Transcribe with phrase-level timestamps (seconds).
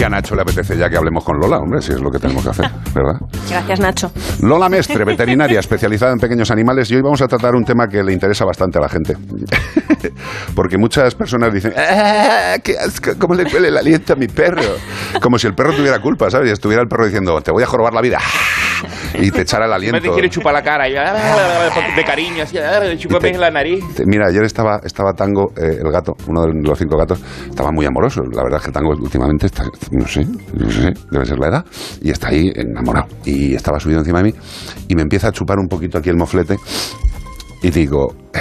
[0.00, 2.18] Y a Nacho le apetece ya que hablemos con Lola, hombre, si es lo que
[2.18, 3.20] tenemos que hacer, ¿verdad?
[3.50, 4.10] Gracias, Nacho.
[4.40, 8.02] Lola Mestre, veterinaria especializada en pequeños animales, y hoy vamos a tratar un tema que
[8.02, 9.14] le interesa bastante a la gente.
[10.56, 13.10] Porque muchas personas dicen, ¡Ah, qué asco!
[13.18, 14.62] ¿Cómo le huele el aliento a mi perro?
[15.20, 16.48] Como si el perro tuviera culpa, ¿sabes?
[16.48, 18.20] Y estuviera el perro diciendo, te voy a jorobar la vida.
[19.18, 20.00] Y te echara el Me aliento.
[20.00, 23.84] te quiere chupar la cara y, de cariño, así, Y te- en la nariz.
[24.06, 27.86] Mira, ayer estaba, estaba Tango, eh, el gato, uno de los cinco gatos, estaba muy
[27.86, 28.22] amoroso.
[28.32, 30.24] La verdad es que Tango últimamente está, no sé,
[30.54, 31.64] no sé, debe ser la edad,
[32.00, 33.06] y está ahí enamorado.
[33.24, 34.34] Y estaba subido encima de mí
[34.88, 36.56] y me empieza a chupar un poquito aquí el moflete
[37.62, 38.40] y digo, "Eh,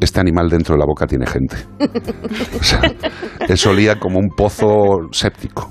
[0.00, 1.56] este animal dentro de la boca tiene gente.
[2.60, 2.80] O sea,
[3.48, 5.70] eso olía como un pozo séptico.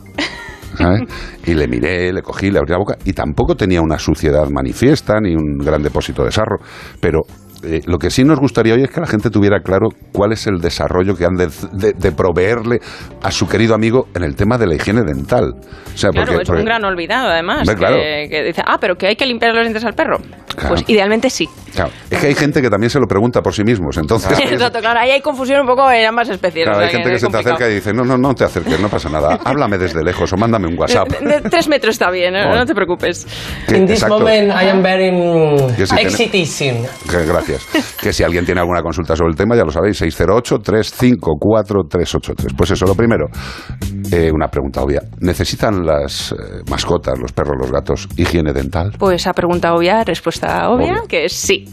[1.46, 5.20] Y le miré, le cogí, le abrí la boca y tampoco tenía una suciedad manifiesta
[5.20, 6.58] ni un gran depósito de sarro,
[7.00, 7.22] pero
[7.64, 10.46] eh, lo que sí nos gustaría hoy es que la gente tuviera claro cuál es
[10.48, 12.80] el desarrollo que han de, de- de proveerle
[13.22, 15.54] a su querido amigo en el tema de la higiene dental.
[15.56, 17.70] O sea, Claro, porque- es porque- un gran olvidado, además.
[17.76, 17.96] Claro.
[17.98, 20.18] que, que dice, ah, pero que hay que limpiar los dientes al perro.
[20.56, 20.70] Claro.
[20.76, 21.50] Pues idealmente sí.
[21.74, 24.38] claro, es que hay gente que también se lo pregunta por sí mismos, entonces...
[24.52, 26.66] Exacto, claro, ahí hay confusión un poco en ambas especies.
[26.66, 27.56] Claro, o sea hay gente que es se te complicado.
[27.56, 30.38] acerca y dice, no, no, no te acerques, no pasa nada, háblame desde lejos o
[30.38, 31.10] mándame un WhatsApp.
[31.10, 32.44] De, de tres metros está bien, ¿eh?
[32.44, 32.58] Bueno.
[32.60, 33.26] no te preocupes.
[33.68, 34.20] Que- In this exacto.
[34.20, 35.10] moment, I am very
[35.76, 36.86] Que excitation.
[37.10, 37.26] Que-
[38.02, 42.56] Que si alguien tiene alguna consulta sobre el tema, ya lo sabéis, 608-354-383.
[42.56, 43.28] Pues eso, lo primero,
[44.14, 45.02] eh, una pregunta obvia.
[45.20, 46.36] ¿Necesitan las eh,
[46.70, 48.92] mascotas, los perros, los gatos, higiene dental?
[49.00, 51.02] Pues a pregunta obvia, respuesta obvia, Obvia.
[51.08, 51.66] que es sí.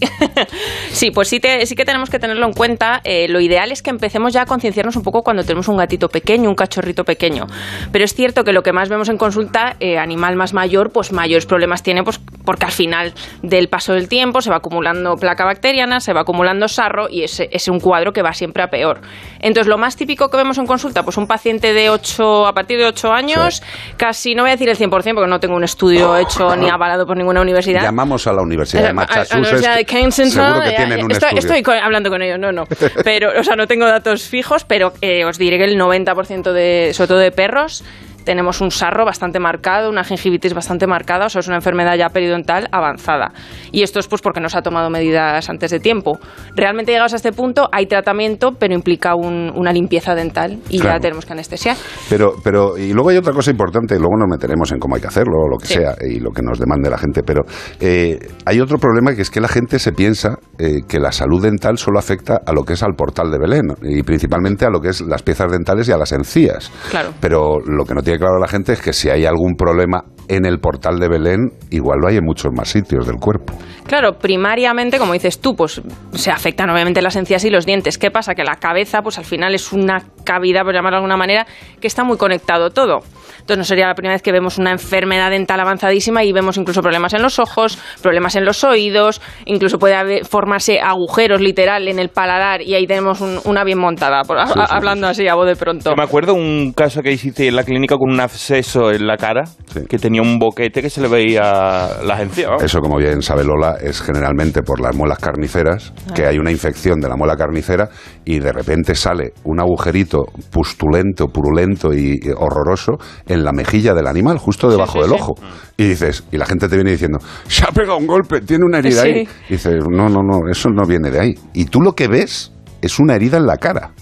[0.90, 3.00] sí, pues sí, te- sí que tenemos que tenerlo en cuenta.
[3.04, 6.08] Eh, lo ideal es que empecemos ya a concienciarnos un poco cuando tenemos un gatito
[6.08, 7.46] pequeño, un cachorrito pequeño.
[7.92, 11.46] Pero es cierto que lo que más vemos en consulta, animal más mayor, pues mayores
[11.46, 16.00] problemas tiene, pues porque al final del paso del tiempo se va acumulando placa bacteriana,
[16.00, 19.00] se va acumulando sarro y es, es un cuadro que va siempre a peor.
[19.40, 22.78] Entonces, lo más típico que vemos en consulta, pues un paciente de 8, a partir
[22.78, 23.62] de 8 años,
[23.96, 27.06] casi, no voy a decir el 100% porque no tengo un estudio hecho ni avalado
[27.06, 27.82] por ninguna universidad.
[27.82, 29.34] Llamamos a la Universidad de Eh, a- a la Massachusetts.
[29.38, 32.64] Universidad de Kensington, que tienen un estoy, hablando con ellos, no, no.
[33.04, 36.92] Pero, o sea, no tengo datos fijos, pero eh, os diré que el 90% de,
[36.94, 37.84] sobre todo de perros,
[38.30, 42.10] tenemos un sarro bastante marcado, una gingivitis bastante marcada, o sea, es una enfermedad ya
[42.10, 43.32] periodontal avanzada.
[43.72, 46.16] Y esto es pues porque no se ha tomado medidas antes de tiempo.
[46.54, 50.98] Realmente llegados a este punto hay tratamiento, pero implica un- una limpieza dental y Claro.
[50.98, 51.76] ya tenemos que anestesiar.
[52.08, 55.08] Pero, pero, y luego hay otra cosa importante, luego nos meteremos en cómo hay que
[55.08, 55.74] hacerlo, o lo que Sí.
[55.74, 57.40] sea, y lo que nos demande la gente, pero
[57.80, 61.42] eh, hay otro problema que es que la gente se piensa eh, que la salud
[61.42, 64.78] dental solo afecta a lo que es al portal de Belén, y principalmente a lo
[64.80, 66.70] que es las piezas dentales y a las encías.
[66.90, 67.10] Claro.
[67.20, 70.46] Pero lo que no tiene claro la gente es que si hay algún problema en
[70.46, 73.52] el portal de Belén, igual lo hay en muchos más sitios del cuerpo.
[73.86, 75.82] Claro, primariamente, como dices tú, pues
[76.12, 77.98] se afectan obviamente las encías y los dientes.
[77.98, 78.34] ¿Qué pasa?
[78.36, 81.46] Que la cabeza, pues al final es una cavidad, por llamarlo de alguna manera,
[81.80, 83.00] que está muy conectado todo.
[83.40, 86.82] Entonces no sería la primera vez que vemos una enfermedad dental avanzadísima y vemos incluso
[86.82, 91.98] problemas en los ojos, problemas en los oídos, incluso puede haber- formarse agujeros literal en
[91.98, 95.26] el paladar y ahí tenemos un- una bien montada, por- a- sí, sí, hablando así
[95.26, 95.90] a voz de pronto.
[95.90, 99.16] Yo me acuerdo un caso que hiciste en la clínica con un absceso en la
[99.16, 99.80] cara, Sí.
[99.88, 102.62] que tenía un boquete que se le veía las encías.
[102.62, 107.00] Eso, como bien sabe Lola, es generalmente por las muelas carniceras, que hay una infección
[107.00, 107.88] de la muela carnicera
[108.24, 114.06] y de repente sale un agujerito pustulento, purulento y y horroroso en la mejilla del
[114.06, 115.14] animal, justo debajo sí, del sí.
[115.14, 115.34] ojo.
[115.76, 118.78] Y dices, y la gente te viene diciendo, se ha pegado un golpe, tiene una
[118.78, 119.08] herida Sí.
[119.08, 119.28] ahí.
[119.48, 121.34] Y dices, no, no, no, eso no viene de ahí.
[121.54, 122.52] Y tú lo que ves
[122.82, 123.92] es una herida en la cara.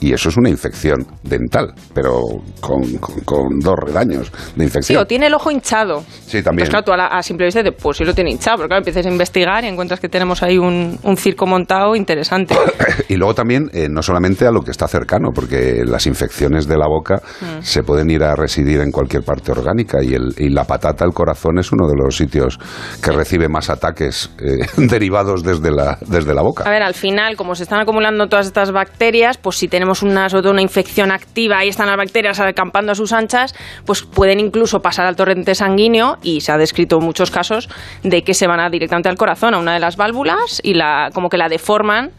[0.00, 2.20] Y eso es una infección dental, pero
[2.60, 5.02] con, con- con dos redaños de Sí, infección.
[5.02, 6.04] o tiene el ojo hinchado.
[6.26, 6.64] Sí, también.
[6.64, 8.68] Pues claro, tú a, la- a simple vista dices, pues sí lo tiene hinchado, pero
[8.68, 12.54] claro, empiezas a investigar y encuentras que tenemos ahí un, un circo montado interesante.
[13.08, 16.76] Y luego también, eh, no solamente a lo que está cercano, porque las infecciones de
[16.76, 17.62] la boca Mm.
[17.62, 21.12] se pueden ir a residir en cualquier parte orgánica y, el, y la patata, el
[21.12, 22.58] corazón, es uno de los sitios
[23.02, 26.64] que recibe más ataques eh, derivados desde la, desde la boca.
[26.64, 30.28] A ver, al final, como se están acumulando todas estas bacterias, pues si tenemos una,
[30.28, 33.54] sobre todo una infección activa y están las bacterias acampando a sus anchas,
[33.84, 37.68] pues pueden incluso pasar al torrente sanguíneo y se ha descrito muchos casos
[38.02, 41.28] de que se van directamente al corazón, a una de las válvulas y la, como
[41.28, 42.10] que la deforman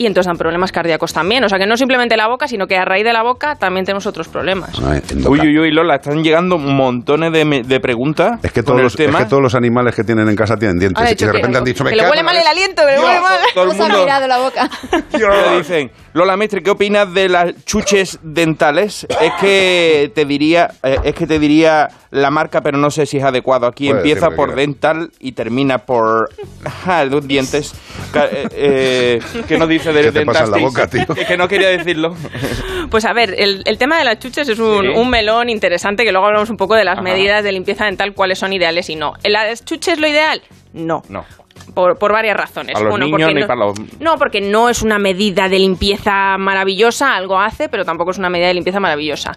[0.00, 1.44] y entonces dan problemas cardíacos también.
[1.44, 3.84] O sea que no simplemente la boca, sino que a raíz de la boca también
[3.84, 4.70] tenemos otros problemas.
[4.78, 8.98] Uy, uy, uy, Lola, están llegando montones de, me- de preguntas Es que, todos los,
[8.98, 11.04] es que todos los animales que tienen en casa tienen dientes.
[11.04, 12.50] Y de que- repente han dicho, me que le huele mal el leche".
[12.50, 13.38] aliento, que le huele mal.
[13.54, 14.70] todo el mundo- mirado la boca.
[15.10, 19.06] Te dicen, Lola Mestre, ¿qué opinas de las chuches dentales?
[19.20, 23.18] Es que te diría, eh, es que te diría la marca, pero no sé si
[23.18, 23.66] es adecuado.
[23.66, 26.30] Aquí empieza por dental y termina por
[26.84, 27.74] ja, los dientes.
[28.14, 31.06] Eh, eh, ¿Qué nos dice de ¿Qué te pasa en la boca, tío?
[31.26, 32.14] Que no quería decirlo.
[32.90, 34.88] Pues a ver, el, el tema de las chuches es un, Sí.
[34.88, 37.02] un melón interesante que luego hablamos un poco de las Ajá.
[37.02, 39.14] medidas de limpieza dental, cuáles son ideales y no.
[39.24, 40.42] ¿Las chuches lo ideal?
[40.72, 41.02] No.
[41.08, 41.24] No.
[41.74, 42.74] Por, por varias razones.
[42.74, 45.58] Para los niños porque ni no, para los- No, porque no es una medida de
[45.58, 49.32] limpieza maravillosa, algo hace, pero tampoco es una medida de limpieza maravillosa.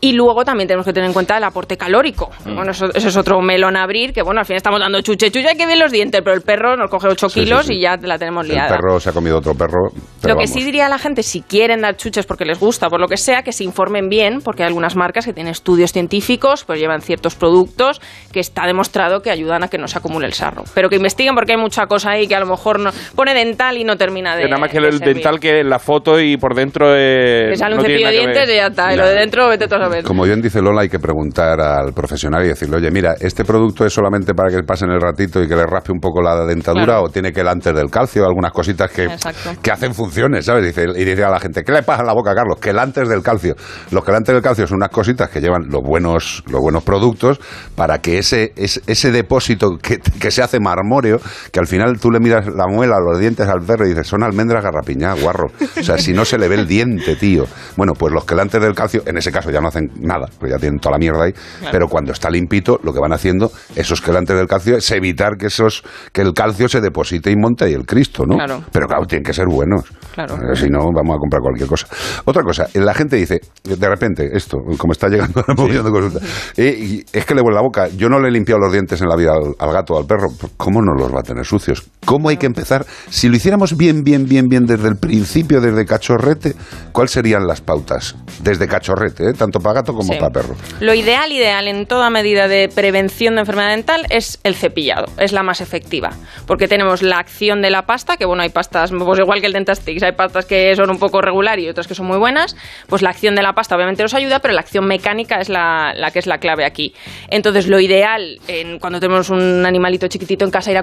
[0.00, 2.30] Y luego también tenemos que tener en cuenta el aporte calórico.
[2.44, 2.54] Mm.
[2.54, 5.30] Bueno, eso, eso es otro melón a abrir, que bueno, al fin estamos dando chuche,
[5.30, 7.66] chuche, hay que bien los dientes, pero el perro nos coge 8 Sí, sí, kilos
[7.66, 7.74] sí.
[7.74, 8.68] y ya la tenemos El liada.
[8.76, 9.90] perro se ha comido otro perro.
[10.20, 10.50] pero Lo que vamos.
[10.50, 13.16] sí diría a la gente, si quieren dar chuches porque les gusta, por lo que
[13.16, 17.00] sea, que se informen bien, porque hay algunas marcas que tienen estudios científicos, pues llevan
[17.00, 18.00] ciertos productos
[18.32, 20.64] que está demostrado que ayudan a que no se acumule el sarro.
[20.74, 23.76] Pero que investiguen porque hay mucha cosa ahí que a lo mejor no pone dental
[23.78, 24.42] y no termina de.
[24.42, 25.14] Que nada más que de el servir.
[25.14, 26.86] dental que la foto y por dentro.
[26.94, 28.20] Que sale un no cepillo de ver.
[28.20, 28.92] dientes y ya está.
[28.92, 30.04] Y lo de dentro, vete tú a saber.
[30.04, 33.84] Como bien dice Lola, hay que preguntar al profesional y decirle, oye, mira, ¿este producto
[33.86, 36.84] es solamente para que pasen el ratito y que le raspe un poco la dentadura
[36.84, 37.02] Claro.
[37.04, 38.24] o tiene que el antes del calcio?
[38.26, 39.50] Algunas cositas que, Exacto.
[39.62, 40.64] que hacen funciones, ¿sabes?
[40.64, 42.58] Dice, y dice a la gente, ¿qué le pasa a la boca, Carlos?
[42.60, 43.54] Que el antes del calcio.
[43.90, 46.82] Los que el antes del calcio son unas cositas que llevan los buenos, los buenos
[46.84, 47.38] productos
[47.76, 51.18] para que ese, ese, ese depósito que, que se hace marmóreo,
[51.54, 54.24] que al final tú le miras la muela, los dientes al perro y dices, son
[54.24, 55.52] almendras garrapiñadas, guarro.
[55.78, 57.46] O sea, si no se le ve el diente, tío.
[57.76, 60.58] Bueno, pues los quelantes del calcio, en ese caso ya no hacen nada, porque ya
[60.58, 61.32] tienen toda la mierda ahí,
[61.70, 65.46] pero cuando está limpito, lo que van haciendo esos quelantes del calcio es evitar que
[65.46, 68.34] esos que el calcio se deposite y monte ahí el Cristo, ¿no?
[68.34, 68.64] Claro.
[68.72, 69.84] Pero claro, tienen que ser buenos.
[70.12, 70.34] Claro.
[70.34, 71.86] Eh, si no, vamos a comprar cualquier cosa.
[72.24, 76.52] Otra cosa, la gente dice, de repente, esto, como está llegando la mogollón de consultas,
[76.56, 77.86] eh, es que le huele la boca.
[77.96, 80.06] Yo no le he limpiado los dientes en la vida al, al gato o al
[80.06, 80.30] perro.
[80.56, 81.84] ¿Cómo no los va a tener sucios?
[82.04, 82.84] ¿Cómo hay que empezar?
[83.10, 86.54] Si lo hiciéramos bien, bien, bien, bien desde el principio, desde cachorrete,
[86.92, 88.14] ¿cuáles serían las pautas?
[88.42, 89.32] Desde cachorrete, ¿eh?
[89.32, 90.18] tanto para gato como Sí.
[90.18, 90.54] para perro.
[90.80, 95.32] Lo ideal, ideal en toda medida de prevención de enfermedad dental es el cepillado, es
[95.32, 96.10] la más efectiva,
[96.46, 99.52] porque tenemos la acción de la pasta, que bueno, hay pastas, pues igual que el
[99.52, 102.56] Dentastix, hay pastas que son un poco regular y otras que son muy buenas,
[102.88, 105.92] pues la acción de la pasta obviamente nos ayuda, pero la acción mecánica es la,
[105.94, 106.94] la que es la clave aquí.
[107.28, 110.78] Entonces, lo ideal en, cuando tenemos un animalito chiquitito en casa, ir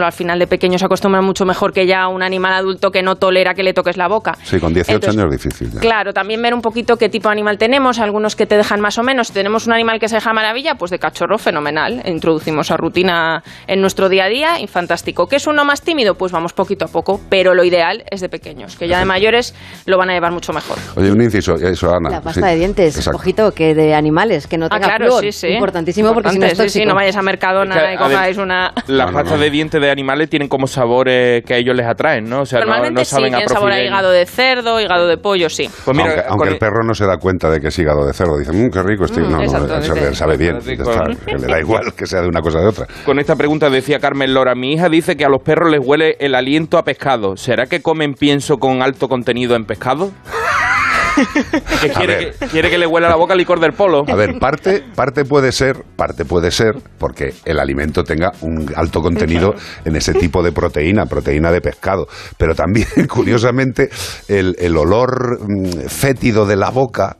[0.00, 3.02] acostumbrándolo, al final de pequeño se acostumbra mucho mejor que ya un animal adulto que
[3.02, 4.36] no tolera que le toques la boca.
[4.42, 5.70] Sí, con 18 Entonces, años es difícil.
[5.72, 5.80] ya.
[5.80, 8.98] Claro, también ver un poquito qué tipo de animal tenemos, algunos que te dejan más
[8.98, 9.28] o menos.
[9.28, 12.02] Si tenemos un animal que se deja maravilla, pues de cachorro, fenomenal.
[12.06, 15.26] Introducimos a rutina en nuestro día a día y fantástico.
[15.26, 16.14] ¿Qué es uno más tímido?
[16.14, 19.54] Pues vamos poquito a poco, pero lo ideal es de pequeños, que ya de mayores
[19.86, 20.78] lo van a llevar mucho mejor.
[20.96, 22.10] Oye, un inciso, eso, Ana.
[22.10, 23.18] La pasta sí, de dientes, exacto.
[23.18, 25.22] ojito, que de animales, que no Ah, tenga claro, flúor.
[25.24, 25.48] sí, sí.
[25.48, 26.88] Importantísimo porque si no es Importante, sí, sí, tóxico.
[26.90, 28.72] no vayáis a Mercadona Es que, y comáis una...
[28.86, 29.44] Las No, no, pastas no.
[29.44, 32.42] de dientes de animales tienen como sabores que a ellos les atraen, ¿no?
[32.42, 35.06] O sea, no- Normalmente no, sí, saben a tiene sabor a hígado de cerdo, hígado
[35.08, 35.68] de pollo, sí.
[35.84, 38.12] Pues mira, aunque, el el- perro no se da cuenta de que es hígado de
[38.12, 39.20] cerdo, dice, mmm, qué rico este.
[39.20, 39.86] no, no, exactamente.
[39.88, 42.68] sabe, sabe bien, Sí, está, le da igual que sea de una cosa o de
[42.68, 42.86] otra.
[43.04, 46.16] Con esta pregunta decía Carmen Lora, mi hija dice que a los perros les huele
[46.20, 47.36] el aliento a pescado.
[47.36, 50.10] ¿Será que comen pienso con alto contenido en pescado?
[51.80, 54.04] Que quiere, que quiere que le huela la boca licor del polo.
[54.08, 59.00] A ver, parte, parte puede ser, parte puede ser porque el alimento tenga un alto
[59.00, 62.06] contenido en ese tipo de proteína, proteína de pescado.
[62.36, 63.90] Pero también, curiosamente,
[64.28, 67.16] el, el olor mm, fétido de la boca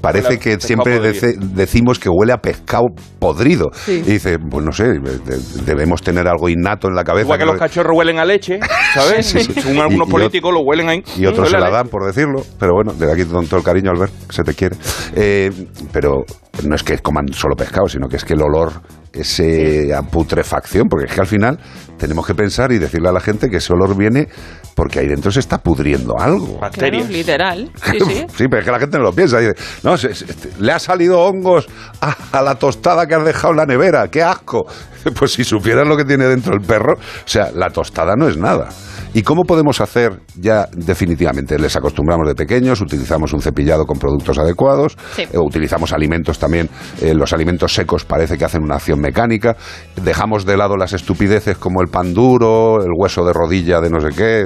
[0.00, 2.84] parece que siempre decimos que huele a pescado
[3.18, 3.70] podrido.
[3.86, 7.24] Y dice, pues no sé, de- debemos tener algo innato en la cabeza.
[7.26, 8.58] Igual que los cachorros huelen a leche,
[8.94, 9.26] ¿sabes?
[9.26, 9.60] Sí, sí.
[9.60, 11.02] Según algunos y políticos lo huelen ahí.
[11.16, 11.72] y otros se la leche.
[11.72, 14.54] dan por decirlo, pero bueno, desde aquí con todo el cariño, Albert, que se te
[14.54, 14.76] quiere.
[15.14, 15.50] Eh,
[15.92, 16.24] pero
[16.64, 18.72] no es que coman solo pescado, sino que es que el olor,
[19.12, 21.58] ese a putrefacción, porque es que al final
[21.98, 24.28] tenemos que pensar y decirle a la gente que ese olor viene
[24.74, 26.58] porque ahí dentro se está pudriendo algo.
[26.58, 27.04] Bacterias.
[27.04, 27.70] Claro, literal.
[27.90, 28.26] Sí, sí.
[28.36, 29.38] Sí, pero es que la gente no lo piensa.
[29.38, 30.26] Dice, no, se- se-
[30.60, 31.66] le ha salido hongos
[32.00, 34.08] a, a la tostada que has dejado en la nevera.
[34.08, 34.66] ¡Qué asco!
[35.18, 38.36] Pues si supieras lo que tiene dentro el perro, o sea, la tostada no es
[38.36, 38.68] nada.
[39.14, 41.58] ¿Y cómo podemos hacer ya definitivamente?
[41.58, 45.22] Les acostumbramos de pequeños, utilizamos un cepillado con productos adecuados, Sí.
[45.22, 46.70] eh, utilizamos alimentos también,
[47.02, 49.56] eh, los alimentos secos parece que hacen una acción mecánica,
[50.02, 54.00] dejamos de lado las estupideces como el pan duro, el hueso de rodilla de no
[54.00, 54.44] sé qué.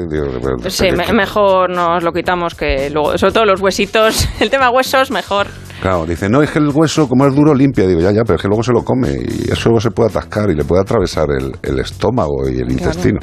[0.69, 5.11] sí, me- mejor nos lo quitamos que luego, sobre todo los huesitos, el tema huesos,
[5.13, 5.47] mejor.
[5.87, 7.87] Claro, dice, no, es que el hueso, como es duro, limpia.
[7.87, 10.11] Digo, ya, ya, pero es que luego se lo come y eso luego se puede
[10.11, 13.21] atascar y le puede atravesar el, el estómago y el intestino.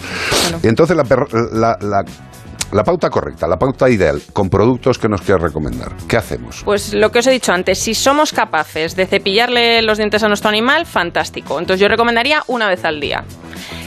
[0.63, 1.03] Y entonces la,
[1.81, 2.03] la-
[2.71, 6.63] la pauta correcta, la pauta ideal, con productos que nos quieras recomendar, ¿qué hacemos?
[6.65, 10.27] Pues lo que os he dicho antes, si somos capaces de cepillarle los dientes a
[10.27, 11.59] nuestro animal, fantástico.
[11.59, 13.25] Entonces yo recomendaría una vez al día.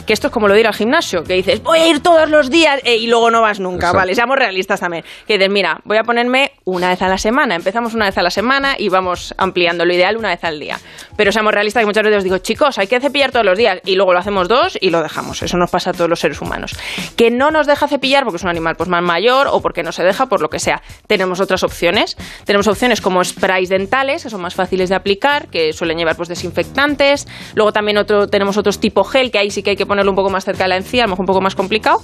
[0.07, 2.29] Que esto es como lo de ir al gimnasio, que dices, voy a ir todos
[2.29, 3.97] los días eh, y luego no vas nunca, Exacto.
[3.97, 4.15] ¿vale?
[4.15, 5.03] Seamos realistas también.
[5.27, 8.23] Que dices, mira, voy a ponerme una vez a la semana, empezamos una vez a
[8.23, 10.79] la semana y vamos ampliando lo ideal una vez al día.
[11.17, 13.79] Pero seamos realistas que muchas veces os digo, chicos, hay que cepillar todos los días
[13.85, 15.43] y luego lo hacemos dos y lo dejamos.
[15.43, 16.71] Eso nos pasa a todos los seres humanos.
[17.17, 19.91] Que no nos deja cepillar porque es un animal pues más mayor o porque no
[19.91, 20.81] se deja, por lo que sea.
[21.07, 22.15] Tenemos otras opciones.
[22.45, 26.29] Tenemos opciones como sprays dentales, que son más fáciles de aplicar, que suelen llevar pues
[26.29, 27.27] desinfectantes.
[27.55, 30.15] Luego también otro, tenemos otros tipo gel, que ahí sí que hay que ponerlo un
[30.15, 31.99] poco más cerca de la encía, a lo mejor un poco más complicado.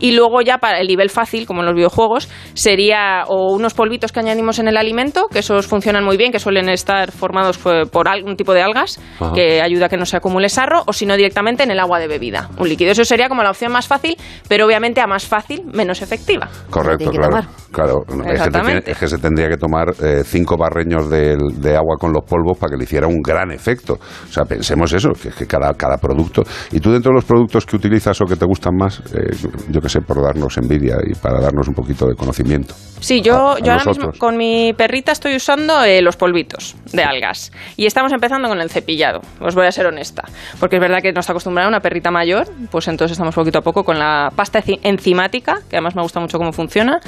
[0.00, 4.12] Y luego ya para el nivel fácil, como en los videojuegos, sería o unos polvitos
[4.12, 8.08] que añadimos en el alimento, que esos funcionan muy bien, que suelen estar formados por,
[8.08, 9.32] algún tipo de algas, Ajá.
[9.34, 12.00] que ayuda a que no se acumule sarro, o si no directamente en el agua
[12.00, 12.90] de bebida, un líquido.
[12.90, 14.16] Eso sería como la opción más fácil,
[14.48, 16.48] pero obviamente a más fácil, menos efectiva.
[16.70, 17.28] Correcto, claro.
[17.28, 17.44] tomar.
[17.70, 21.96] Claro, es, que es que se tendría que tomar eh, cinco barreños de, de agua
[21.98, 23.94] con los polvos para que le hiciera un gran efecto.
[23.94, 26.42] O sea, pensemos eso, que es que cada, cada producto.
[26.72, 29.36] Y tú dentro de los productos que utilizas o que te gustan más, eh,
[29.68, 32.74] yo que sé, por darnos envidia y para darnos un poquito de conocimiento.
[33.00, 36.76] Sí, yo, A- a yo ahora mismo con mi perrita estoy usando eh, los polvitos
[36.92, 37.50] de algas.
[37.76, 40.22] Y estamos empezando con el cepillado, os voy a ser honesta.
[40.60, 43.82] Porque es verdad que nos acostumbrada una perrita mayor, pues entonces estamos poquito a poco
[43.82, 47.00] con la pasta enzi- enzimática, que además me gusta mucho cómo funciona,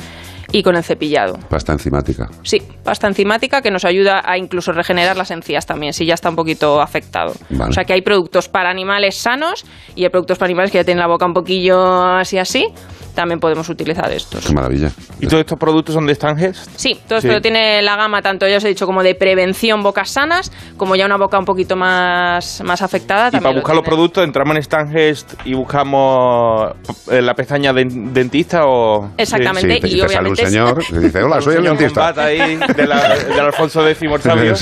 [0.53, 1.39] y con el cepillado.
[1.49, 2.29] Pasta enzimática.
[2.43, 6.29] Sí, pasta enzimática que nos ayuda a incluso regenerar las encías también, si ya está
[6.31, 7.33] un poquito afectado.
[7.51, 7.71] Vale.
[7.71, 10.85] O sea que hay productos para animales sanos y hay productos para animales que ya
[10.85, 12.67] tienen la boca un poquillo así así,
[13.15, 14.47] también podemos utilizar estos.
[14.47, 14.91] Qué maravilla.
[15.21, 16.69] ¿Y todos estos productos son de Stanges?
[16.77, 17.29] Sí, todo Sí.
[17.29, 20.97] esto tiene la gama, tanto ya os he dicho, como de prevención bocas sanas, como
[20.97, 23.29] ya una boca un poquito más, más afectada.
[23.29, 26.73] Y también para lo buscar los productos entramos en Stangest y buscamos
[27.11, 29.11] eh, la pestaña de dentista o...
[29.17, 32.13] Exactamente, Sí, y te sale un señor que dice, hola, soy el dentista.
[32.17, 34.53] ahí de la- del Alfonso X sabio.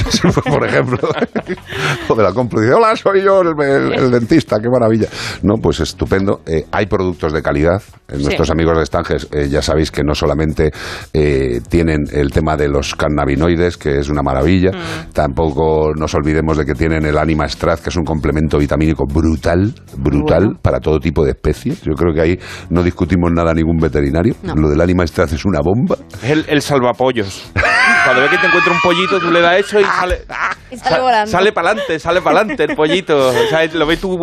[0.44, 0.98] por ejemplo.
[2.08, 5.08] o de la compra dice, hola, soy yo el, el- el dentista, qué maravilla.
[5.42, 6.40] No, pues estupendo.
[6.46, 7.82] Eh, hay productos de calidad.
[8.08, 8.52] Eh, Nuestros Sí.
[8.52, 10.70] amigos de Estanges eh, ya sabéis que no solamente
[11.12, 15.12] eh, tienen el tema de los cannabinoides, que es una maravilla, Mm.
[15.12, 19.72] tampoco nos olvidemos de que tienen el Anima Straz, que es un complemento vitamínico brutal,
[19.96, 20.58] brutal, Bueno.
[20.62, 21.80] para todo tipo de especies.
[21.82, 22.38] Yo creo que ahí
[22.70, 24.34] no discutimos nada a ningún veterinario.
[24.42, 24.54] No.
[24.54, 25.96] Lo del Anima Straz es una bomba.
[26.22, 27.50] Es el, el salvapollos.
[28.14, 30.18] Cuando ves que te encuentra un pollito, tú le das eso y sale...
[30.70, 31.30] Y sale volando.
[31.30, 33.28] Sale para adelante, sale para adelante el pollito.
[33.28, 34.18] O sea, lo ves tú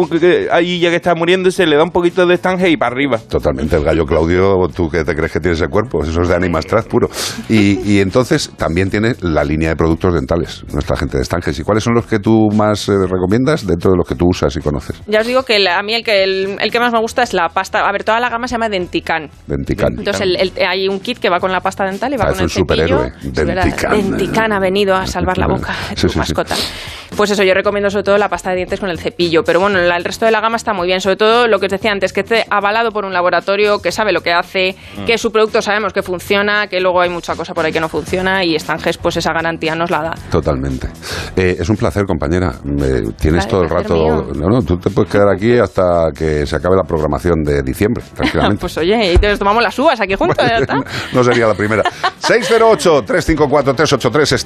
[0.51, 3.19] ahí ya que está muriéndose, le da un poquito de estange y para arriba.
[3.19, 6.35] Totalmente, el gallo Claudio, tú que te crees que tienes ese cuerpo, eso es de
[6.35, 7.07] Animastraz puro.
[7.47, 11.57] Y, y entonces también tiene la línea de productos dentales, nuestra gente de Estanges.
[11.57, 14.53] ¿Y cuáles son los que tú más eh, recomiendas dentro de los que tú usas
[14.57, 15.01] y conoces?
[15.07, 17.23] Ya os digo que la- a mí el que, el, el que más me gusta
[17.23, 17.87] es la pasta.
[17.87, 19.29] A ver, toda la gama se llama Dentican.
[19.47, 19.93] Dentican.
[19.97, 22.39] Entonces el- el- hay un kit que va con la pasta dental y va Parece
[22.39, 23.11] con el un superhéroe.
[23.11, 23.31] cepillo.
[23.41, 24.17] Es verdad, Dentican.
[24.17, 26.17] Dentican ha venido a salvar la boca de tu sí, sí.
[26.19, 26.55] mascota.
[27.15, 29.43] Pues eso, yo recomiendo sobre todo la pasta de dientes con el cepillo.
[29.43, 31.01] Pero bueno, el resto de la gama está muy bien.
[31.01, 34.13] Sobre todo lo que os decía antes, que esté avalado por un laboratorio que sabe
[34.13, 35.03] lo que hace, Mm.
[35.05, 37.89] que su producto sabemos que funciona, que luego hay mucha cosa por ahí que no
[37.89, 40.13] funciona y Stanges pues esa garantía nos la da.
[40.31, 40.87] Totalmente.
[41.35, 42.53] Eh, es un placer, compañera.
[42.81, 43.93] Eh, tienes todo el rato.
[43.93, 44.27] mío.
[44.33, 48.03] No, no, tú te puedes quedar aquí hasta que se acabe la programación de diciembre,
[48.15, 48.61] tranquilamente.
[48.61, 50.75] pues oye, y nos tomamos las uvas aquí juntos, ya está.
[51.13, 51.83] no sería la primera.
[53.75, 54.33] 608-354-383.
[54.33, 54.45] Estamos.